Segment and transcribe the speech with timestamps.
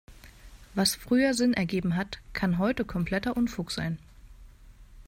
[0.73, 3.99] Was früher Sinn ergeben hat, kann heute kompletter Unfug sein.